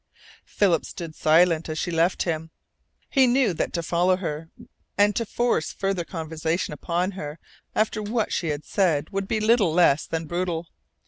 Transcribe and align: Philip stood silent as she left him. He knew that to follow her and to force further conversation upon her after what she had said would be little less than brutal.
Philip 0.47 0.83
stood 0.83 1.13
silent 1.13 1.69
as 1.69 1.77
she 1.77 1.91
left 1.91 2.23
him. 2.23 2.49
He 3.07 3.27
knew 3.27 3.53
that 3.53 3.71
to 3.73 3.83
follow 3.83 4.15
her 4.17 4.49
and 4.97 5.15
to 5.15 5.27
force 5.27 5.71
further 5.71 6.03
conversation 6.03 6.73
upon 6.73 7.11
her 7.11 7.37
after 7.75 8.01
what 8.01 8.33
she 8.33 8.47
had 8.47 8.65
said 8.65 9.11
would 9.11 9.27
be 9.27 9.39
little 9.39 9.71
less 9.71 10.07
than 10.07 10.25
brutal. 10.25 10.65